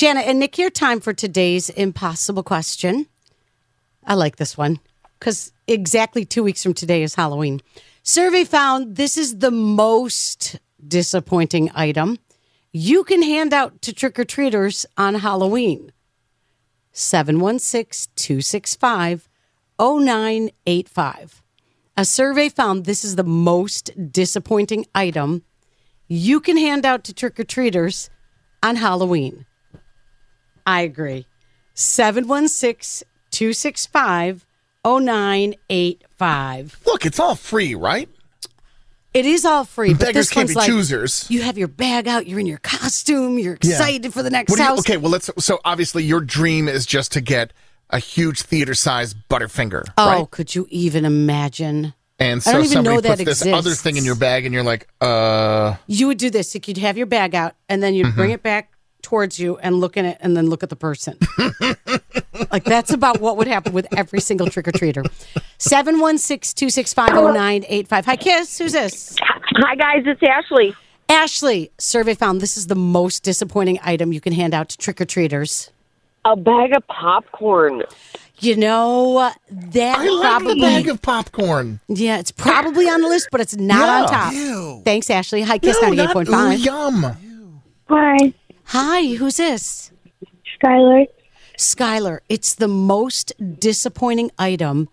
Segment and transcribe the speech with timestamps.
[0.00, 3.06] Jana and Nick, your time for today's impossible question.
[4.06, 4.80] I like this one
[5.18, 7.60] because exactly two weeks from today is Halloween.
[8.02, 12.16] Survey found this is the most disappointing item
[12.72, 15.92] you can hand out to trick or treaters on Halloween.
[16.92, 19.28] 716 265
[19.78, 21.42] 0985.
[21.98, 25.42] A survey found this is the most disappointing item
[26.08, 28.08] you can hand out to trick or treaters
[28.62, 29.44] on Halloween.
[30.66, 31.26] I agree.
[31.74, 34.44] 716 265
[34.84, 36.80] 0985.
[36.86, 38.08] Look, it's all free, right?
[39.12, 41.26] It is all free, but Beggars this can't one's be like choosers.
[41.28, 43.72] you have your bag out, you're in your costume, you're Yeah.
[43.72, 44.78] excited for the next you- house.
[44.80, 45.28] okay, well, let's.
[45.38, 47.52] So obviously, your dream is just to get
[47.90, 50.30] a huge theater-sized Butterfinger, oh, right?
[50.30, 51.92] could you even imagine?
[52.20, 54.44] And I so don't even somebody know that puts this other thing in your bag,
[54.44, 56.54] and you're like, uh, You would do this.
[56.54, 58.16] Like you'd have your bag out and then you'd Mm-hmm.
[58.16, 58.70] bring it back
[59.02, 61.16] towards you and look in it and then look at the person.
[62.52, 65.04] like that's about what would happen with every single trick or treater.
[65.58, 68.06] 716 265 0985.
[68.06, 68.58] Hi, Kiss.
[68.58, 69.16] Who's this?
[69.22, 70.74] Hi guys, it's Ashley.
[71.08, 71.70] Ashley.
[71.78, 75.04] Survey found this is the most disappointing item you can hand out to trick or
[75.04, 75.70] treaters.
[76.24, 77.82] A bag of popcorn.
[78.38, 80.54] You know, that I like probably.
[80.54, 81.80] the bag of popcorn.
[81.88, 84.00] yeah, it's probably on the list, but it's not Yeah.
[84.02, 84.32] on top.
[84.32, 84.82] Ew.
[84.84, 85.42] Thanks, Ashley.
[85.42, 86.58] Hi, Kiss No, 98.5.
[86.64, 87.16] yum.
[87.88, 88.32] Hi,
[88.72, 89.90] Hi, who's this?
[90.62, 91.08] Skylar.
[91.58, 94.88] Skylar, it's the most disappointing item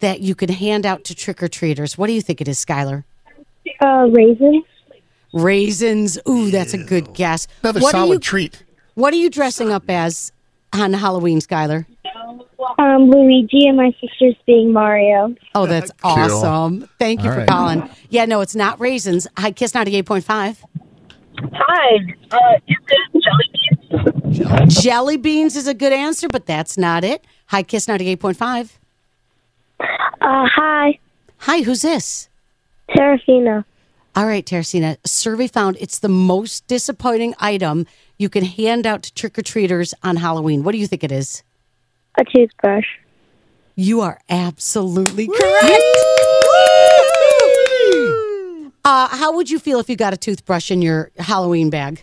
[0.00, 1.96] that you could hand out to trick or treaters.
[1.96, 3.04] What do you think it is, Skylar?
[3.80, 4.64] Uh, raisins.
[5.32, 6.18] Raisins.
[6.28, 7.46] Ooh, that's a good guess.
[7.62, 8.64] Another what are solid you, treat.
[8.94, 10.32] What are you dressing up as
[10.72, 11.86] on Halloween, Skylar?
[12.80, 15.36] Um, Luigi and my sister's being Mario.
[15.54, 16.88] Oh, that's awesome.
[16.98, 17.48] Thank you All for right.
[17.48, 17.90] calling.
[18.08, 19.28] Yeah, no, it's not raisins.
[19.36, 20.64] Hi, Kiss 98.5.
[21.52, 21.96] Hi.
[22.30, 24.82] Uh, is it jelly beans?
[24.82, 27.24] Jelly beans is a good answer, but that's not it.
[27.46, 28.78] Hi, Kiss 98.5.
[29.80, 29.86] Uh,
[30.20, 30.98] hi,
[31.44, 32.28] Hi, who's this?
[32.90, 33.64] Teresina.
[34.14, 34.98] All right, Teresina.
[35.02, 37.86] A survey found it's the most disappointing item
[38.18, 40.64] you can hand out to trick or treaters on Halloween.
[40.64, 41.42] What do you think it is?
[42.18, 42.84] A toothbrush.
[43.74, 46.19] You are absolutely correct.
[48.84, 52.02] Uh, how would you feel if you got a toothbrush in your Halloween bag?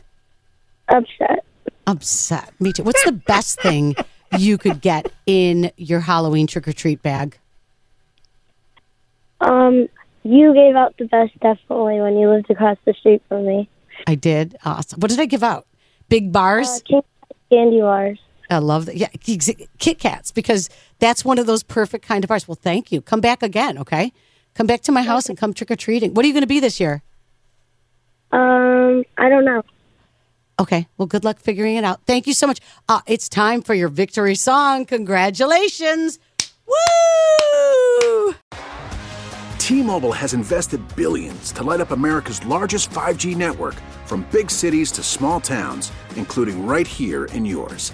[0.89, 1.43] Upset.
[1.87, 2.53] Upset.
[2.59, 2.83] Me too.
[2.83, 3.95] What's the best thing
[4.37, 7.37] you could get in your Halloween trick or treat bag?
[9.41, 9.87] Um,
[10.23, 13.69] you gave out the best definitely when you lived across the street from me.
[14.05, 14.57] I did.
[14.65, 14.99] Awesome.
[14.99, 15.65] What did I give out?
[16.09, 16.81] Big bars?
[16.93, 17.01] Uh,
[17.51, 18.19] candy bars.
[18.49, 18.95] I love that.
[18.95, 19.09] Yeah,
[19.77, 22.47] Kit Kats because that's one of those perfect kind of bars.
[22.47, 23.01] Well, thank you.
[23.01, 24.13] Come back again, okay?
[24.57, 26.15] Come back to my house and come trick or treating.
[26.15, 27.03] What are you going to be this year?
[28.31, 29.61] Um, I don't know.
[30.59, 30.87] Okay.
[30.97, 32.01] Well, good luck figuring it out.
[32.07, 32.59] Thank you so much.
[32.89, 34.85] Uh, it's time for your victory song.
[34.85, 36.17] Congratulations.
[36.65, 38.33] Woo!
[39.59, 43.75] T-Mobile has invested billions to light up America's largest 5G network
[44.05, 47.93] from big cities to small towns, including right here in yours.